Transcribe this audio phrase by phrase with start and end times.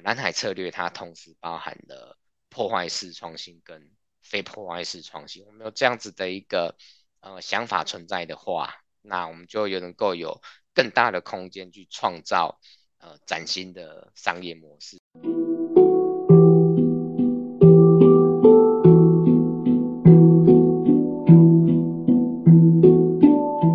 [0.00, 3.90] 蓝海策略它同时包含了破坏式创新跟
[4.22, 5.44] 非破坏式创新。
[5.46, 6.76] 我们有这样子的一个
[7.20, 10.40] 呃想法存在的话，那我们就有能够有
[10.74, 12.58] 更大的空间去创造
[12.98, 14.98] 呃崭新的商业模式。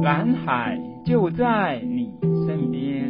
[0.04, 2.12] 蓝海就在你
[2.46, 3.01] 身边，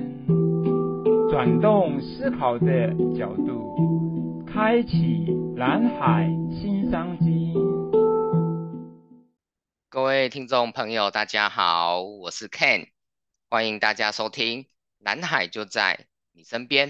[1.32, 7.54] 转动思考的角度，开启蓝海新商机。
[9.88, 12.90] 各位听众朋友，大家好，我是 Ken，
[13.50, 14.64] 欢迎大家收听
[15.00, 16.90] 《蓝海就在你身边》。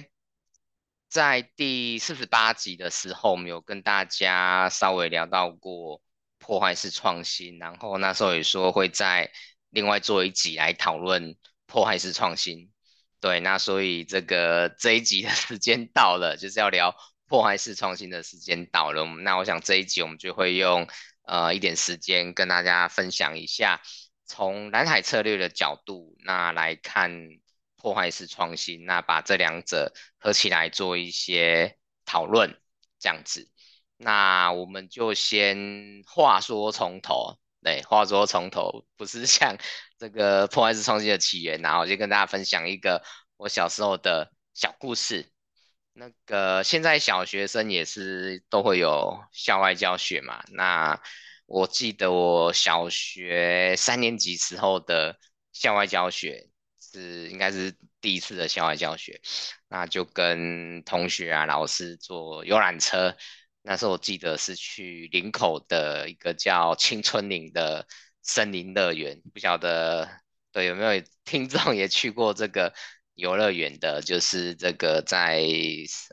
[1.08, 6.02] 在第四十八集的时候，我们有跟大家稍微聊到过
[6.40, 9.30] 破坏式创新，然后那时候也说会在
[9.70, 11.36] 另外做一集来讨论
[11.68, 12.72] 破坏式创新。
[13.22, 16.94] 对，那所以这个这一集的时间到了，就是要聊
[17.28, 19.06] 破坏式创新的时间到了。
[19.22, 20.86] 那我想这一集我们就会用。
[21.24, 23.80] 呃，一点时间跟大家分享一下，
[24.26, 27.30] 从蓝海策略的角度，那来看
[27.78, 32.60] 破坏式创新，那把这两者合起来做一些讨论，
[33.00, 33.50] 这样子。
[33.98, 39.56] 那我们就先话说从头，对，话说从头，不是像
[40.00, 43.04] 这个破坏式创新的起源，然后我就跟大家分享一个
[43.38, 45.32] 我小时候的小故事。
[45.94, 50.44] 那个现在小学生也是都会有校外教学嘛？
[50.52, 51.00] 那
[51.46, 55.20] 我记得我小学三年级时候的
[55.52, 59.22] 校外教学是应该是第一次的校外教学，
[59.68, 63.16] 那就跟同学啊、老师坐游览车。
[63.62, 67.88] 那时候我记得是去林口的一个叫青春岭的
[68.22, 70.10] 森林乐园，不晓得
[70.52, 72.74] 对有没有听众也去过这个？
[73.16, 75.44] 游乐园的，就是这个在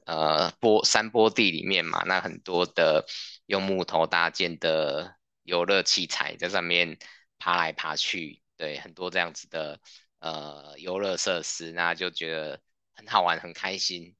[0.05, 3.07] 呃坡山坡地里面嘛，那很多的
[3.47, 6.99] 用木头搭建的游乐器材在上面
[7.39, 9.81] 爬来爬去，对，很多这样子的
[10.19, 12.61] 呃游乐设施，那就觉得
[12.95, 14.15] 很好玩，很开心。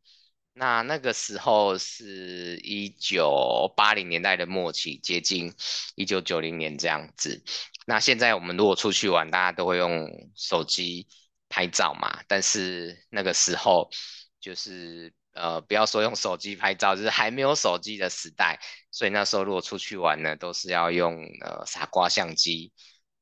[0.59, 5.55] 那那个时候是一九八零年代的末期，接近
[5.95, 7.43] 一九九零年这样子。
[7.87, 11.07] 那现在我们如果出去玩，大家都会用手机。
[11.51, 13.89] 拍照嘛，但是那个时候
[14.39, 22.71] 就是呃，不要说用手机拍照，就是还没有手机的时代，所以那时候如果出去玩呢，都是要用呃傻瓜相机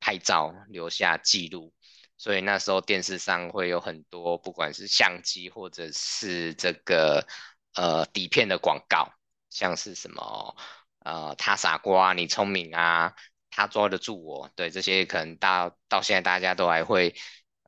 [0.00, 1.72] 拍照留下记录，
[2.16, 7.26] 所以那时候电视上会有很多不管是相机或者是这个
[7.74, 9.12] 呃底片的广告，
[9.50, 10.56] 像是什么
[11.00, 13.14] 呃他傻瓜你聪明啊，
[13.50, 17.14] 他抓得住我，对，这些可能到到现在大家都还会。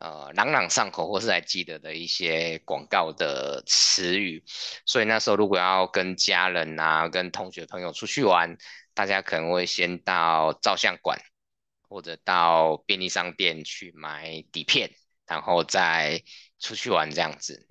[0.01, 4.45] 呃，朗朗上口或是还记得的一些广告的词语，
[4.87, 8.57] 所以那时候如果要跟家人啊、跟同学朋友出去玩，
[8.95, 11.19] 大家可能会先到照相馆
[11.89, 14.91] 或者到便利商店去买底片，
[15.27, 16.23] 然后再
[16.59, 17.67] 出去玩这样子。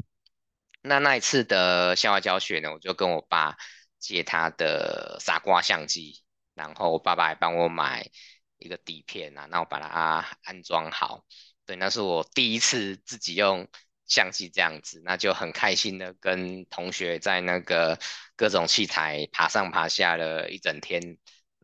[0.81, 3.57] 那那一次的校外教学呢，我就跟我爸
[3.99, 6.23] 借他的傻瓜相机，
[6.53, 8.09] 然后我爸爸还帮我买
[8.57, 11.25] 一个底片啊，那我把它安装好。
[11.65, 13.67] 对，那是我第一次自己用
[14.05, 17.99] 相机这样子，那就很开心的跟同学在那个
[18.37, 21.17] 各种器材爬上爬下了一整天，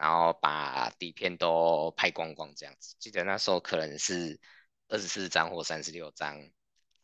[0.04, 2.94] 然后把底片都拍光光这样子。
[3.00, 4.38] 记得那时候可能是
[4.90, 6.38] 二十四张或三十六张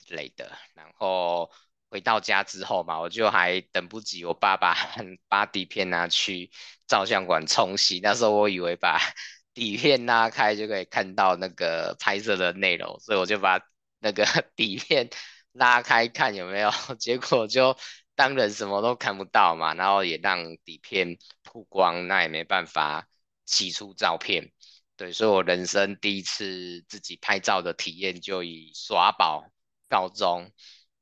[0.06, 0.52] 之类的。
[0.74, 1.50] 然后
[1.90, 4.76] 回到家之后嘛，我就还等不及我爸爸
[5.30, 6.52] 把底片拿去
[6.88, 8.02] 照相馆冲洗。
[8.04, 9.00] 那时候我以为把
[9.54, 13.62] 底片拉开就可以看到那个拍摄的内容，所以我就把
[14.00, 14.26] 那个
[14.58, 15.10] 底片
[15.54, 17.78] 拉开看有没有，结果就
[18.20, 23.08] 当然什么都看不到嘛，然后也让底片曝光，那也没办法
[23.46, 24.52] 洗出照片，
[24.98, 29.46] 对，所以我人生第一次自己拍照的体验就以耍宝
[29.88, 30.52] 告终。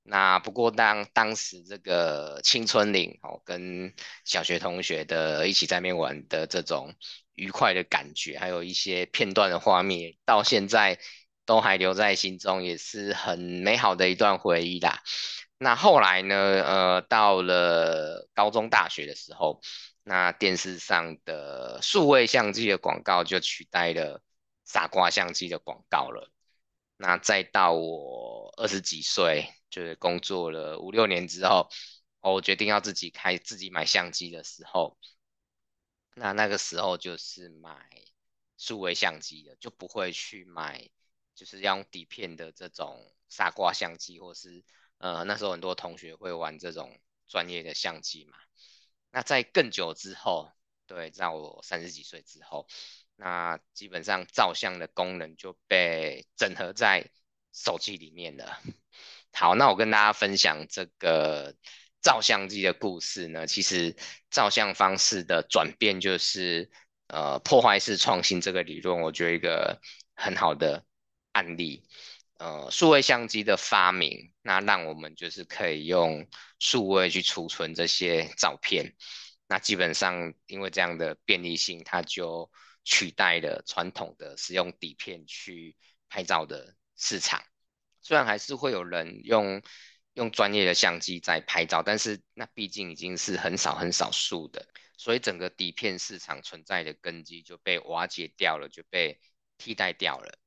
[0.03, 3.91] 那不过当当时这个青春岭哦，跟
[4.23, 6.93] 小学同学的一起在那边玩的这种。
[7.33, 10.97] 愉快的感觉，还有一些片段的画面，到现在
[11.45, 15.03] 都还留在心中，也是很美好的一段回忆啦。
[15.59, 16.35] 那后来呢？
[16.35, 19.59] 呃，到了高中、大学的时候，
[20.03, 24.21] 那电视上的数位相机的广告就取代了
[24.65, 26.31] 傻瓜相机的广告了。
[26.95, 31.69] 那再到我二十几岁，就是工作了五六年之后，
[32.21, 34.97] 我决定要自己开、自己买相机的时候。
[36.13, 37.73] 那那个时候就是买
[38.57, 40.87] 数位相机的，就不会去买
[41.33, 44.63] 就是要用底片的这种傻瓜相机，或是
[44.99, 48.37] 呃那时候很多同学会玩这种专业的相机嘛。
[49.11, 50.51] 那在更久之后，
[50.85, 52.67] 对，在我三十几岁之后，
[53.15, 57.09] 那基本上照相的功能就被整合在
[57.53, 58.59] 手机里面了。
[59.33, 61.55] 好，那我跟大家分享这个
[62.01, 63.47] 照相机的故事呢。
[63.47, 63.95] 其实
[64.29, 66.69] 照相方式的转变就是，
[67.07, 69.79] 呃，破坏式创新这个理论，我觉得一个
[70.15, 70.85] 很好的
[71.31, 71.83] 案例。
[72.37, 76.27] 呃，数位相机的发明，那让我们就是可以用
[76.59, 78.95] 数位去储存这些照片。
[79.47, 82.51] 那基本上因为这样的便利性，它就
[82.83, 85.75] 取代了传统的使用底片去
[86.09, 87.41] 拍照的市场。
[88.01, 89.61] 虽然还是会有人用
[90.13, 94.67] 用专业的相机在拍照，但是那毕竟已经是很少很少数的，
[94.97, 99.19] 所以整个底片市场存在的根基就被瓦解掉了，就被
[99.57, 100.37] 替代掉了。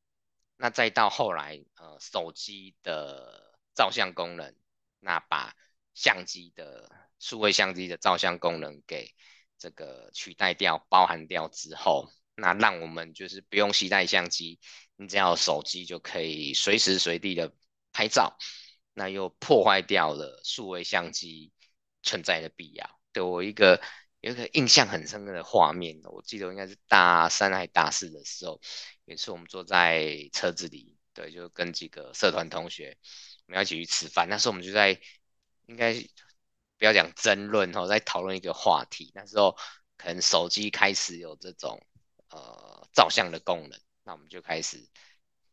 [0.63, 4.55] 那再到后来，呃，手机的照相功能，
[4.99, 5.57] 那把
[5.95, 9.15] 相机的数位相机的照相功能给
[9.57, 14.61] 这个取代掉、包含掉之后，那让我们就是不用携带相机，
[14.97, 17.51] 你只要手机就可以随时随地的
[17.91, 18.37] 拍照，
[18.93, 21.55] 那又破坏掉了数位相机
[22.03, 23.01] 存在的必要。
[23.13, 23.81] 对我一个
[24.21, 28.61] 有一个印象很深刻的画面，我记得应该是大三还大四的时候。
[29.07, 32.97] 有一次我们坐在车子里，对，就跟几个社团同学，
[33.47, 34.29] 我们要一起去吃饭。
[34.29, 35.01] 那时候我们就在，
[35.67, 35.95] 应该
[36.79, 39.11] 不要讲争论哦，在讨论一个话题。
[39.15, 39.57] 那时候
[39.97, 41.85] 可能手机开始有这种
[42.29, 44.87] 呃照相的功能，那我们就开始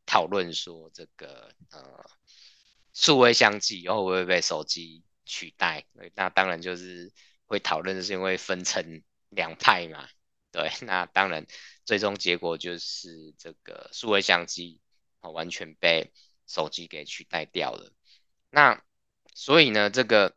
[0.05, 2.05] 讨论说这个呃
[2.93, 5.85] 数位相机以后会不会被手机取代？
[6.13, 7.11] 那当然就是
[7.47, 10.07] 会讨论，是因为分成两派嘛。
[10.51, 11.45] 对， 那当然，
[11.83, 14.81] 最终结果就是这个数位相机
[15.19, 16.11] 啊，完全被
[16.45, 17.91] 手机给取代掉了。
[18.49, 18.83] 那
[19.33, 20.35] 所以呢，这个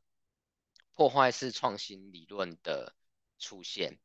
[0.94, 2.94] 破坏式创新理论的
[3.38, 3.98] 出现，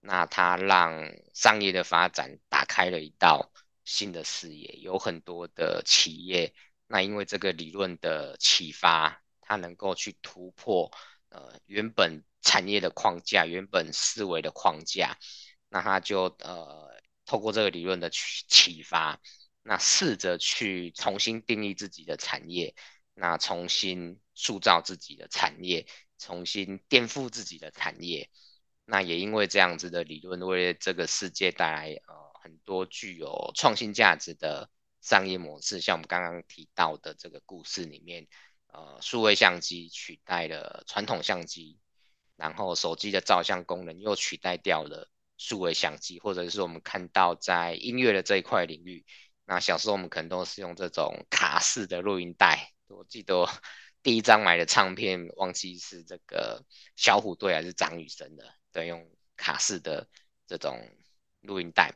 [0.00, 3.52] 那它让商业的发展打开了一道
[3.84, 6.52] 新的视野，有很多的企业，
[6.88, 10.90] 那因为这个理论的启发，它能够去突破
[11.28, 15.16] 呃原本产业的框架，原本思维的框架。
[15.68, 16.90] 那他就呃
[17.24, 19.20] 透过这个理论的启启发，
[19.62, 22.74] 那试着去重新定义自己的产业，
[23.14, 25.86] 那重新塑造自己的产业，
[26.18, 28.28] 重新颠覆自己的产业。
[28.84, 34.68] 那也因为这样子的理论，为这个世界带来呃很多具有创新价值的
[35.00, 38.26] 商业模式，像我们刚刚提到的这个故事里面，
[38.66, 41.78] 呃，数位相机取代了传统相机，
[42.42, 45.08] 然后手机的照相功能又取代掉了。
[45.38, 49.04] 数位相机，或者是我们看到在音乐的这一块领域，
[49.44, 52.70] 那小时候我们可能都是用这种卡式的录音带。
[52.86, 53.48] 我记得
[54.04, 60.06] 第一张买的唱片，忘记是这个小虎队还是张雨生的，对，用卡式的
[60.46, 60.78] 这种
[61.40, 61.92] 录音带。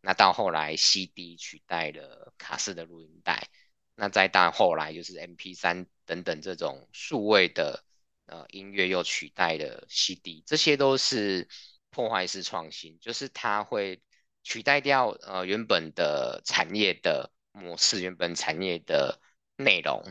[0.00, 3.48] 那到后来 CD 取代了卡式的录音带，
[3.94, 7.84] 那再到后来就是 MP3 等等这种数位的
[8.28, 11.48] 呃音乐又取代了 CD，这些都是。
[11.90, 14.02] 破坏式创新就是它会
[14.42, 19.18] 取代掉呃原本的产业的模式，原本产业的
[19.56, 20.04] 内容，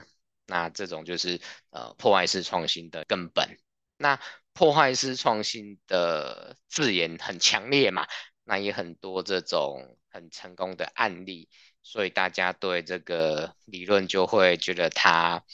[0.48, 3.58] 那这种就是呃破坏式创新的根本。
[3.98, 4.20] 那
[4.54, 8.08] 破坏式创新的字眼很强烈嘛，
[8.44, 11.48] 那也很多这种很成功的案例，
[11.84, 15.46] 所以大家对这个理论就会觉得它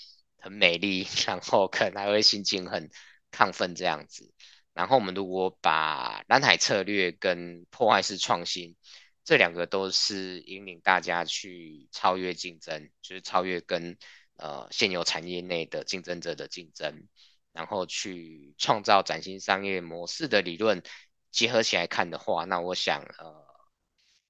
[0.43, 2.89] 很美丽， 然后可能还会心情很
[3.31, 4.33] 亢奋这样子。
[4.73, 8.75] 然后我们如果把蓝海策略跟破坏式创新
[9.23, 13.97] 这两个都是引领大家去超越竞争，就是超越跟
[14.35, 17.07] 呃现有产业内的竞争者的竞争，
[17.53, 20.83] 然后去创造崭新商业模式的理论
[21.31, 23.42] 结合起来看的话，那我想呃。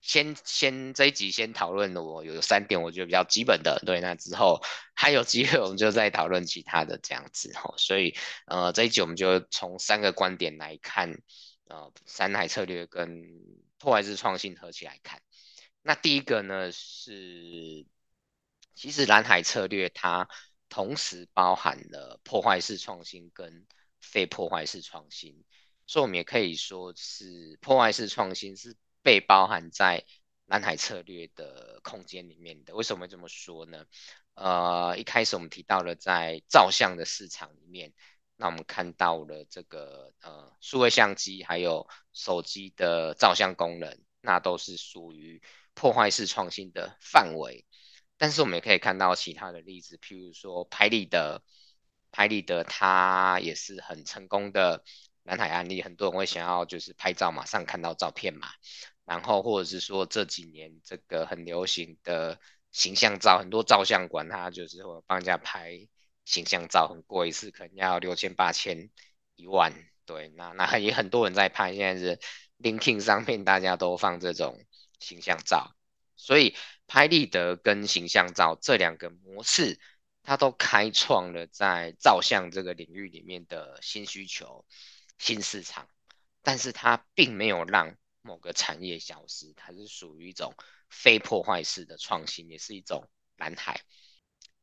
[0.06, 4.62] 先先这一集先讨论的，我有三点我觉得比较基本的，对，那之后
[4.94, 8.14] 还有机会我们就再讨论其他的这样子哈，所以
[8.46, 11.22] 呃这一集我们就从三个观点来看，
[11.70, 13.24] 呃蓝海策略跟
[13.78, 15.22] 破坏式创新合起来看，
[15.82, 17.86] 那第一个呢是，
[18.76, 20.28] 其实蓝海策略它
[20.68, 23.66] 同时包含了破坏式创新跟
[24.02, 25.46] 非破坏式创新，
[25.88, 28.76] 所以我们也可以说是破坏式创新是。
[29.04, 30.04] 被包含在
[30.46, 33.86] 蓝海策略的空间里面的，为什么这么说呢？
[34.34, 37.94] 呃，一开始我们提到了在照相的市场里面，
[38.36, 45.42] 那我们看到了这个呃数位相机还有手机的照相功能，那都是属于
[45.74, 47.66] 破坏式创新的范围。
[48.18, 51.44] 但是我们也可以看到其他的例子，譬如说拍立得、
[52.12, 54.84] 拍立得它也是很成功的
[55.24, 58.48] 蓝海案例，很多人会想要就是拍照马上看到照片嘛，
[59.06, 62.40] 然后或者是说这几年这个很流行的
[62.72, 65.88] 形象照，很多照相馆它就是会帮人家拍
[66.26, 68.90] 形象照，很贵，一次可能要六千八千
[69.36, 69.74] 一万，
[70.06, 72.20] 对，那那也很多人在拍，现在是
[72.60, 74.64] LinkedIn 上面大家都放这种
[75.00, 75.76] 形象照，
[76.16, 76.56] 所以
[76.88, 79.80] 拍立得跟形象照这两个模式。
[80.26, 84.66] 它都开创了在照相这个领域里面的新需求、
[85.18, 85.86] 新市场，
[86.42, 90.56] 但是它并没有让某个产业消失，它是属于一种
[90.90, 93.80] 非破坏式的创新，也是一种蓝海。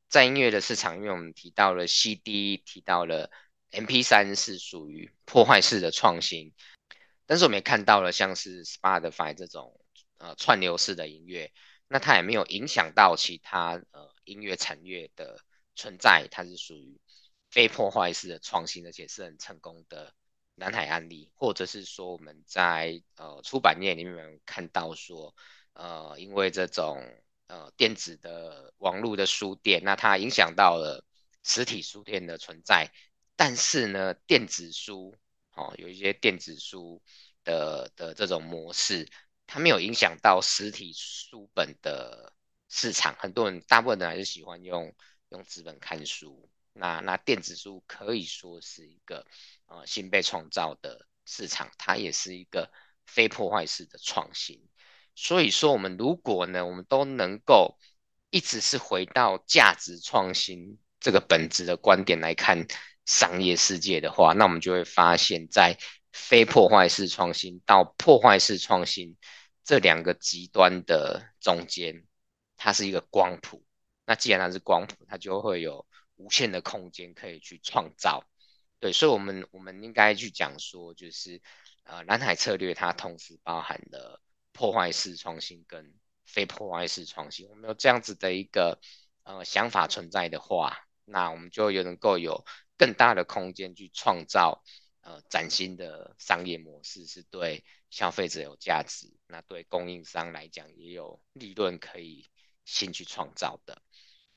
[0.09, 3.31] 在音乐的市场，因为我们提到了 CD，提到了
[3.71, 6.53] MP3 是属于破坏式的创新，
[7.27, 9.81] 但是我们也看到了像是 Spotify 这种
[10.19, 11.53] 呃串流式的音乐，
[11.87, 15.41] 那它也没有影响到其他呃音乐产业的。
[15.77, 17.01] 存在，它是属于
[17.49, 20.13] 非破坏式的创新，而且是很成功的
[20.55, 25.35] 南海案例，或者是说我们在呃出版业里面看到说，
[25.73, 27.03] 呃，因为这种
[27.47, 31.05] 呃电子的网络的书店，那它影响到了
[31.43, 32.91] 实体书店的存在，
[33.37, 35.15] 但是呢，电子书
[35.55, 37.03] 哦，有一些电子书
[37.45, 39.09] 的的这种模式，
[39.47, 42.33] 它没有影响到实体书本的
[42.69, 44.95] 市场，很多人大部分人还是喜欢用。
[45.31, 46.50] 用纸本看书，
[46.81, 49.27] 那那电子书可以说是一个
[49.67, 52.73] 呃新被创造的市场，它也是一个
[53.05, 54.67] 非破坏式的创新。
[55.15, 57.77] 所以说，我们如果呢，我们都能够
[58.31, 62.67] 一直是回到价值创新这个本质的观点来看
[63.05, 65.77] 商业世界的话，那我们就会发现，在
[66.13, 69.17] 非破坏式创新到破坏式创新
[69.63, 72.07] 这两个极端的中间，
[72.57, 73.63] 它是一个光谱。
[74.07, 75.87] 那既然它是光谱，它就会有
[76.21, 78.23] 无限的空间可以去创造，
[78.79, 81.41] 对，所以，我们我们应该去讲说，就是
[81.85, 84.21] 呃，蓝海策略它同时包含了
[84.53, 87.49] 破坏式创新跟非破坏式创新。
[87.49, 88.79] 我们有这样子的一个
[89.23, 92.45] 呃想法存在的话，那我们就有能够有
[92.77, 94.63] 更大的空间去创造
[95.01, 102.29] 呃崭新的商业模式，是对消费者有价值，那对供应商来讲也有利润可以
[102.67, 103.83] 先去创造的。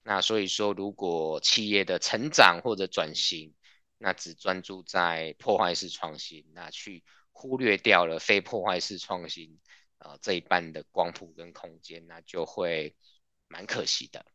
[0.06, 3.56] 那所以说，如果企业的成长或者转型，
[3.98, 9.62] 那只专注在破坏式创新，那去忽略掉了非破坏式创新，
[10.00, 12.98] 呃，这一半的光谱跟空间，那就会
[13.48, 14.26] 蛮可惜的。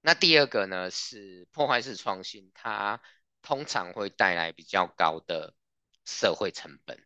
[0.00, 3.00] 那第二个呢，是破坏式创新，它
[3.42, 5.54] 通常会带来比较高的
[6.04, 7.00] 社会成本，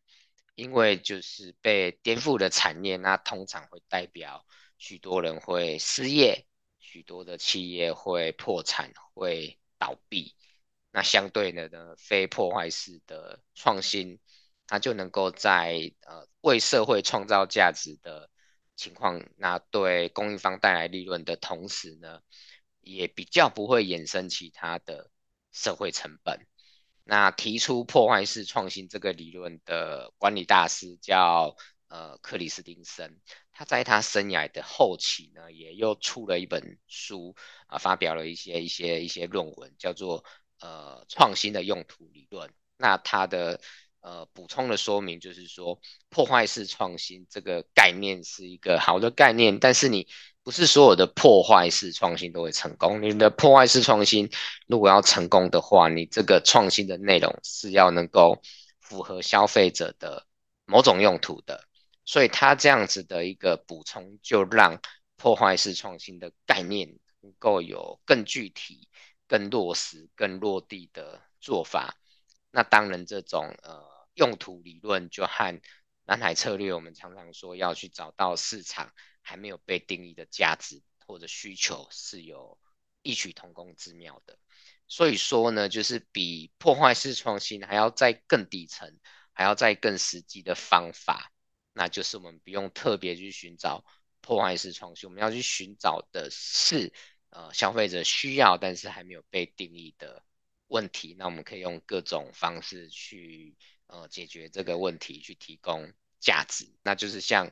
[0.54, 4.46] 因为就是被颠覆的产业，那通常会代表
[4.78, 6.46] 许多人会失业。
[6.92, 10.34] 许多的企业会破产、会倒闭，
[10.90, 14.18] 那相对的呢，非破坏式的创新，
[14.66, 18.28] 它就能够在呃为社会创造价值的
[18.74, 22.22] 情况，那对供应方带来利润的同时呢，
[22.80, 25.12] 也比较不会衍生其他的
[25.52, 26.44] 社会成本。
[27.04, 31.54] 那提出破坏式创新这个理论的管理大师叫
[31.90, 33.20] 呃克里斯汀森。
[33.52, 40.24] 他在他生涯的后期呢，也又出了一本书啊，发表了一些一些一些论文，叫做
[40.60, 42.50] 呃创新的用途理论。
[42.78, 43.60] 那他的
[44.00, 45.78] 呃补充的说明就是说，
[46.08, 50.08] 破坏式创新这个概念是一个好的概念，但是你
[50.42, 53.02] 不是所有的破坏式创新都会成功。
[53.02, 54.30] 你的破坏式创新
[54.66, 58.40] 如果要成功的话，你这个创新的内容是要能够
[58.80, 60.24] 符合消费者的
[60.64, 61.68] 某种用途的。
[62.10, 64.80] 所以他这样子的一个补充，就让
[65.14, 68.88] 破坏式创新的概念能够有更具体、
[69.28, 71.96] 更落实、更落地的做法。
[72.50, 75.60] 那当然，这种呃用途理论就和
[76.04, 82.58] 南海策略，我们常常说要去找到市场还没有被定义的价值或者需求，是有
[83.02, 84.36] 异曲同工之妙的。
[84.88, 88.98] 所以说呢，就是比破坏式创新还要再更底层，
[89.32, 91.30] 还要再更实际的方法。
[91.72, 93.84] 那就是我们不用特别去寻找
[94.20, 96.92] 破坏式创新，我们要去寻找的是
[97.30, 100.24] 呃消费者需要但是还没有被定义的
[100.68, 101.14] 问题。
[101.18, 106.72] 那我们可以用各种方式去呃解决这个问题，去提供价值。
[106.82, 107.50] 那就是像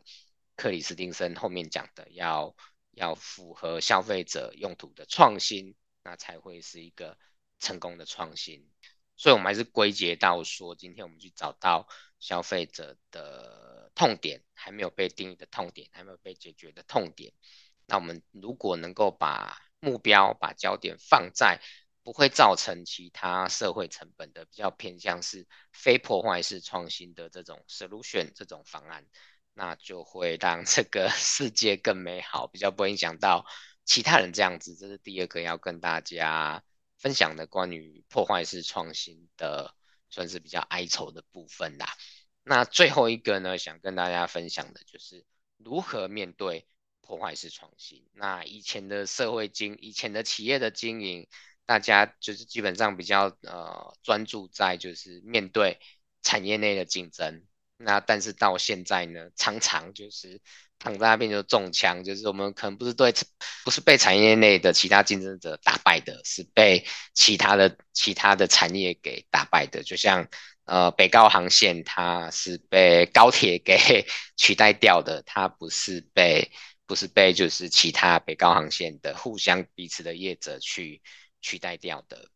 [0.57, 2.55] 克里斯汀森后面讲的，要
[2.93, 7.17] 要符合消费者用途的创新，那才会是一个
[7.61, 8.69] 成功的创新。
[9.17, 11.89] 所以，我们还是归结到说，今天我们去找到
[12.21, 13.67] 消费者的。
[13.95, 17.33] 痛点还没有被定义的痛点，还没有被解决的痛点。
[17.85, 21.61] 那我们如果能够把目标、把焦点放在
[22.05, 29.05] 不会造成其他社会成本的，比较偏向是非破坏式创新的这种 solution 这种方案，
[29.53, 33.45] 那就会让这个 世界更美好，比较不会影响到
[33.85, 34.77] 其他人这样子。
[34.77, 36.63] 这是第二个要跟大家
[36.99, 39.75] 分享的关于破坏式创新的，
[40.11, 41.87] 算是比较哀愁的部分啦。
[42.43, 45.25] 那最后一个呢，想跟大家分享的就是
[45.57, 46.67] 如何面对
[47.01, 48.07] 破坏式创新。
[48.13, 51.29] 那以前的社会经，以前的企业的经营。
[51.69, 55.79] 大家就是基本上比较呃专注在就是面对
[56.23, 57.45] 产业内的竞争，
[57.79, 60.41] 那但是到现在呢，常常就是
[60.79, 63.15] 躺在那边就中枪，就是我们可能不是对
[63.65, 69.83] 不是被产业内的其他竞争者打败的，是被其他的其他的产业给打败的。
[69.83, 70.29] 就像
[70.65, 74.05] 呃北高航线，它是被高铁给
[74.37, 76.51] 取代掉的，它不是被
[76.87, 81.01] 不是被就是其他北高航线的互相彼此的业者去。
[81.41, 82.29] 取代掉的，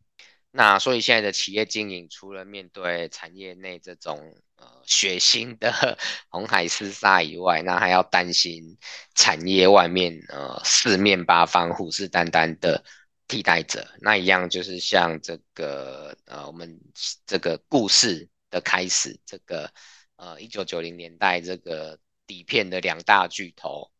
[0.53, 8.79] 那所以现在的企业经营，除了面对产业内这种呃血腥的红海厮杀以外，那还要担心
[9.15, 12.85] 产业外面呃四面八方虎视眈眈的
[13.27, 13.85] 替代者。
[14.01, 16.81] 那一样就是像这个呃我们
[17.27, 19.73] 这个故事的开始，这个
[20.17, 23.91] 呃一九九零年代这个底片的两大巨头，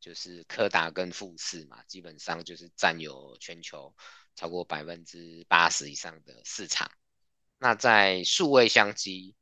[0.00, 3.94] 就是柯达跟富士嘛，基本上就是占有全球。
[4.38, 6.90] 超过百分之八十以上的市场。
[7.58, 9.34] 那在数位相机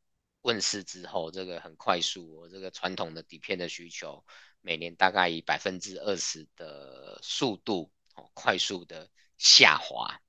[0.45, 4.25] 问世之后，这个很快速哦，这个传统的底片的需求
[4.61, 10.21] 每年大概以百分之二十的速度哦，快速的下滑。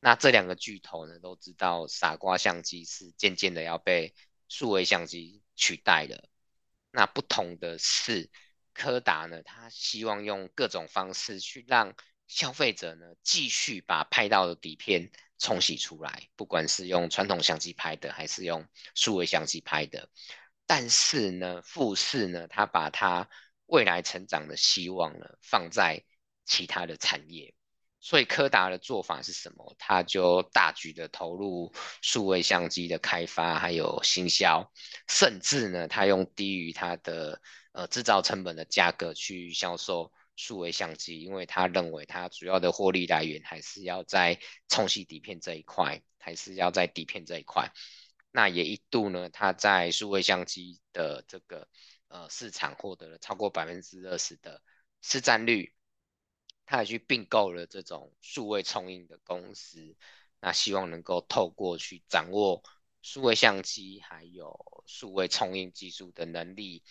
[0.00, 4.14] 那这两个巨头呢，都知道傻瓜相机是渐渐的要被
[4.48, 6.28] 数位相机取代了。
[6.90, 8.28] 那不同的是，
[8.74, 11.94] 柯达呢，他希望用各种方式去让
[12.26, 20.08] 消费者呢，继续把拍到的底片冲洗出来，不管是用传统相机拍的，还是用数位相机拍的。
[20.66, 23.28] 但是呢，富士呢，他把他
[23.66, 26.00] 未来成长的希望呢，放在
[26.46, 27.52] 其他的产业。
[27.98, 29.74] 所以柯达的做法是什么？
[29.78, 34.72] 他就大举的投入数位相机的开发，还有行销，
[35.08, 37.40] 甚至呢，他用低于他的
[37.72, 40.12] 呃制造成本的价格去销售。
[40.36, 47.72] 数位相机，因为他认为他主要的获利来源还是要在冲洗底片这一块，还是要在底片这一块。
[48.30, 51.68] 那也一度呢，他在数位相机的这个
[52.08, 54.62] 呃市场获得了超过百分之二十的
[55.00, 55.74] 市占率。
[56.64, 59.94] 他也去并购了这种数位冲印的公司，
[60.40, 62.62] 那希望能够透过去掌握
[63.02, 66.82] 数位相机还有数位冲印技术的能力。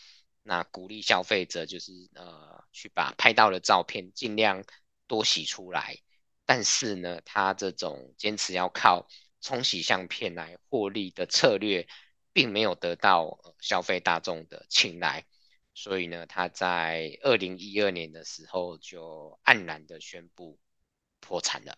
[0.44, 4.64] 那鼓励消费者就是呃去把拍到的照片尽量
[5.08, 5.98] 多洗出来，
[6.46, 9.08] 但是呢，他这种坚持要靠
[9.40, 11.88] 冲洗相片来获利的策略，
[12.34, 15.26] 并没有得到消费大众的青睐，
[15.74, 20.60] 所以呢，他在二零一二年的时候就黯然的宣布
[21.20, 21.78] 破产了。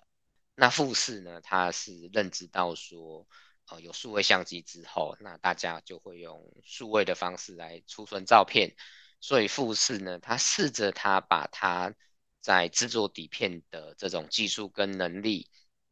[0.56, 3.28] 那富士呢，他是认知到说。
[3.70, 8.76] 呃，有数位相机之后，那大家就会用数位的方式来储存照片。
[9.22, 11.96] 所以富士呢，他试着他把他
[12.42, 15.50] 在制作底片的这种技术跟能力，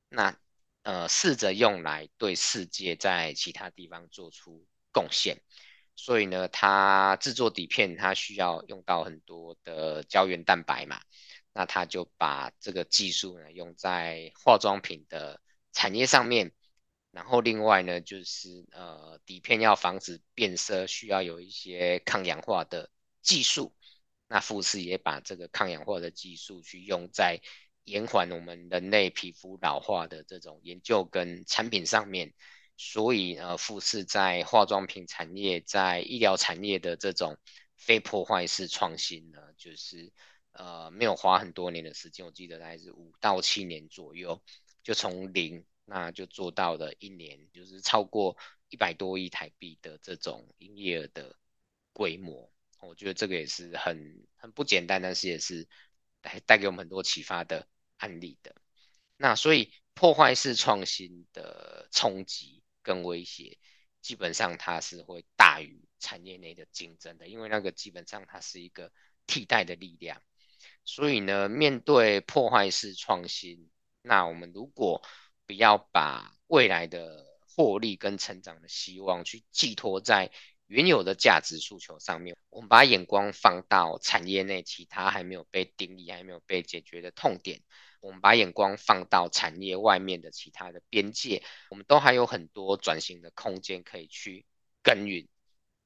[0.10, 0.38] 那
[0.84, 5.42] 呃试着用来对世界在其他地方做出贡献。
[5.96, 11.00] 所以呢，他制作底片，他需要用到很多的胶原蛋白嘛，
[11.54, 15.40] 那他就把这个技术呢用在化妆品的
[15.72, 16.52] 产业上面。
[17.12, 22.90] 然后另外呢，就是呃底片要防止变色，需要有一些抗氧化的
[23.22, 23.76] 技术。
[24.30, 27.42] 那富士也把这个抗氧化的技术去用在
[27.84, 32.34] 延缓我们人类皮肤老化的这种研究跟产品上面。
[32.78, 37.38] 所以呃，富士在化妆品产业、在医疗产业的这种
[37.76, 40.14] 非破坏式创新呢，就是
[40.54, 44.42] 呃没有花很多年的时间，我记得大概是五到七年左右，
[44.82, 45.66] 就从零。
[45.94, 48.38] 那就做到了一年，就是超过
[48.70, 51.36] 一百多亿台币的这种营业额的
[51.92, 52.50] 规模，
[52.80, 55.68] 我觉得这个也是很很不简单，但是也是
[56.22, 58.56] 带带给我们很多启发的案例的。
[59.18, 63.60] 那所以破坏式创新的冲击跟威胁，
[64.00, 68.94] 基本上它是会大于产业内的竞争的，因为那个基本上它是一个
[69.28, 70.22] 替代的力量。
[70.86, 73.70] 所以呢，面对破坏式创新，
[74.02, 75.04] 那我们如果
[75.52, 80.32] 不要把未来的获利跟成长的希望去寄托在
[80.68, 87.62] 原有的价值诉求上面，我们把眼光放到产业内其他还没有被定义、还没有被解决的痛点，
[88.00, 94.46] 我们把眼光放到产业外面的其他的边界，我们都还有很多转型的空间可以去
[94.82, 95.28] 耕耘。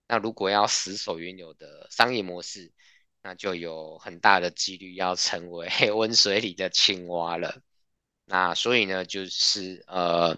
[0.08, 2.72] 那如果要死守原有的商业模式，
[3.24, 7.64] 那就有很大的几率要成为 温水里的青蛙了。
[8.26, 10.38] 那所以呢，就是呃。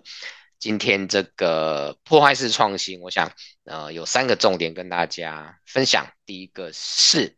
[0.59, 3.31] 今天这个破坏式创新，我想
[3.65, 6.11] 呃有三个重点跟大家分享。
[6.25, 7.37] 第一个是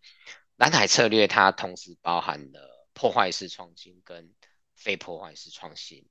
[0.56, 4.34] 蓝海策略，它同时包含了破坏式创新跟
[4.74, 6.08] 非破坏式创新。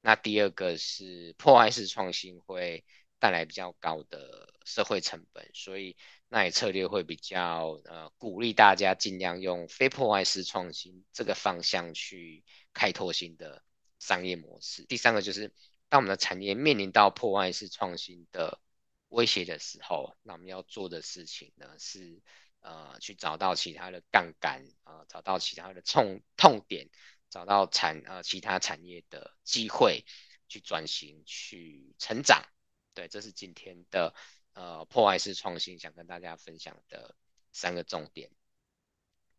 [0.00, 2.86] 那第二个是破坏式创新会
[3.18, 5.94] 带来比较高的社会成本，所以
[6.28, 13.62] 那也策略会比较呃鼓励大家尽量用非破坏式创新这个方向去开拓新的
[13.98, 14.84] 商业模式。
[14.84, 15.52] 第三个就是。
[15.88, 18.60] 当我们的产业面临到破坏式创新的
[19.06, 22.20] 威胁的时候，那我们要做的事情呢是，
[22.58, 26.90] 呃，去找到其他的杠杆，啊、找到其他的痛痛点，
[27.30, 30.04] 找到产呃其他产业的机会，
[30.48, 32.44] 去转型，去成长。
[32.92, 34.12] 对，这是今天的
[34.54, 37.14] 呃破坏式创新想跟大家分享的
[37.52, 38.32] 三个重点。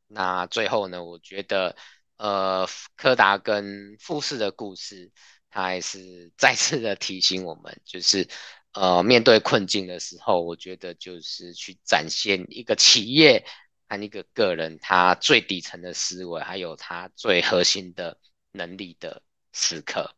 [0.08, 1.76] 那最后呢，我觉得
[2.18, 5.12] 呃柯达跟富士的故事。
[5.50, 8.28] 它还是 再次的提醒我们，就是
[8.74, 13.44] 呃，面对困境的时候，我觉得就是去展现一个企业
[13.88, 18.20] 和一个个人他最底层的思维，还有他最核心的
[18.52, 20.14] 能力的时刻。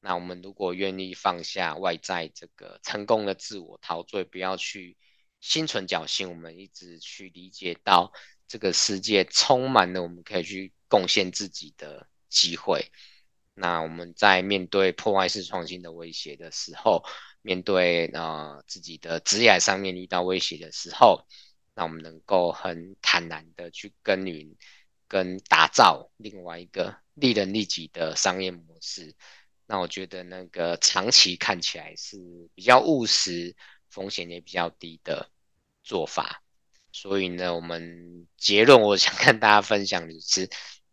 [0.00, 4.96] 那我们如果愿意放下外在这个成功的自我陶醉，不要去
[5.40, 8.12] 心存侥幸，我们一直去理解到
[8.48, 12.90] 这个世界充满了我们可以去贡献自己的机会。
[13.54, 17.04] 那我们在面对破坏式创新的威胁的时候，
[17.42, 21.26] 面对呃自己的职业上面遇到威胁的时候，
[21.74, 24.56] 那我们能够很坦然的去耕耘
[25.08, 29.14] 跟打造另外一个利人利己的商业模式。
[29.66, 32.16] 那我觉得那个长期看起来是
[32.54, 33.54] 比较务实、
[33.90, 35.30] 风险也比较低的
[35.82, 36.42] 做法。
[37.00, 40.48] 所以呢，我们结论我想跟大家分享的是。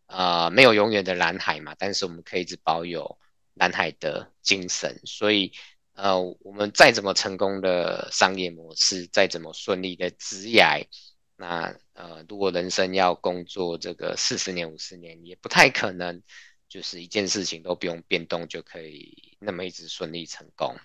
[0.07, 3.17] 呃，没有永远的蓝海嘛，但是我们可以一直保有
[3.55, 5.01] 蓝海的精神。
[5.03, 5.51] 所以，
[5.93, 10.87] 呃，我们再怎么成功的商业模式，再怎么顺利的职业，
[11.35, 16.21] 那呃，如果人生要工作这个四十年、五十年，也不太可能，
[16.69, 20.77] 就是一件事情都不用变动就可以那么一直顺利成功。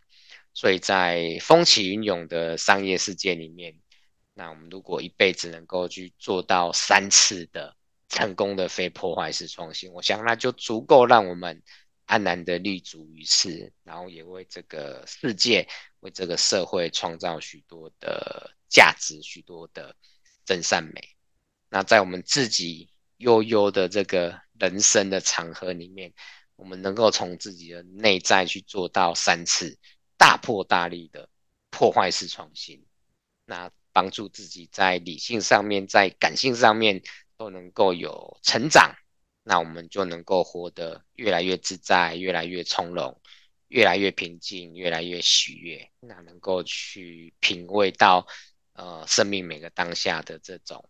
[0.54, 3.76] 所以在风起云涌的商业世界里面，
[4.40, 7.76] 那我们如果一辈子能够去做到三次的。
[8.12, 11.62] 成功的非破坏式创新，我想那就足够让我们
[12.07, 15.64] 安然的立足于世，然后也为这个世界、
[16.00, 19.94] 为这个社会创造许多的价值、许多的
[20.44, 21.00] 真善美。
[21.68, 26.12] 那在我们自己悠悠的这个人生的长河里面，
[26.57, 29.79] 我们能够从自己的内在去做到三次
[30.16, 31.29] 大破大立的
[31.70, 32.85] 破坏式创新，
[33.44, 37.03] 那帮助自己在理性上面、在感性上面。
[37.40, 38.94] 都能够有成长，
[39.44, 43.18] 那我们就能够活得越来越自在，越来越从容，
[43.68, 45.90] 越来越平静，越来越喜悦。
[46.00, 48.26] 那能够去品味到
[48.74, 50.87] 呃生命每个当下的这种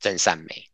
[0.00, 0.68] 真善美。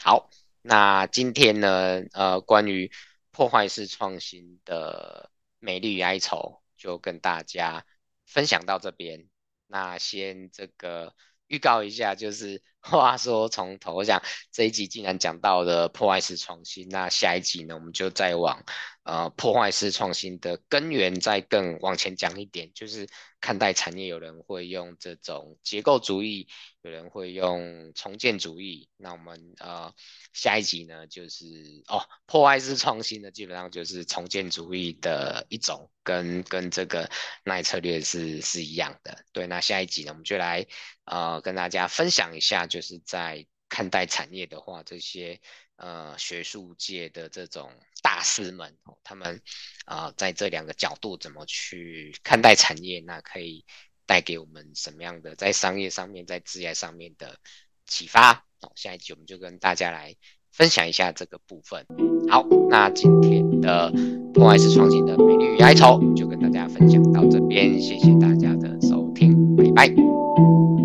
[0.00, 0.30] 好，
[0.62, 2.90] 那今天呢，呃，关于
[3.30, 7.86] 破坏式创新的美丽与哀愁，就跟大家
[8.24, 9.28] 分享到这边。
[9.66, 11.14] 那先这个
[11.48, 12.62] 预告一下，就是。
[12.86, 14.22] 话说从头，讲
[14.52, 18.64] 这一集既然讲到了破坏式创新，那下一集呢，我们就再往
[19.02, 23.08] 呃破坏式创新的根源再更往前讲一点，就是
[23.40, 26.46] 看待产业，有人会用这种结构主义，
[26.82, 28.88] 有人会用重建主义。
[28.96, 29.92] 那我们呃
[30.32, 31.44] 下一集呢，就是
[31.88, 37.10] 哦破坏式创新呢基本上就是重建主义的一种，跟跟这个
[37.44, 39.24] 奈策略是是一样的。
[39.32, 40.66] 对，那下一集呢，我们就来
[41.04, 42.66] 呃跟大家分享一下。
[42.66, 45.40] 就就是在看待产业的话，这些
[45.76, 47.70] 呃学术界的这种
[48.02, 49.40] 大师们，他们
[49.86, 53.64] 啊、在这两个角度怎么去看待产业，那可以
[54.04, 57.38] 带给我们什么样的在商业上面、在职业上面的
[57.86, 58.34] 启发？
[58.60, 60.14] 好，下一集我们就跟大家来
[60.52, 61.86] 分享一下这个部分。
[62.28, 63.90] 好，那今天的
[64.34, 70.75] 破坏式创新的美丽与哀愁就跟大家分享到这边，谢谢大家的收听，拜拜。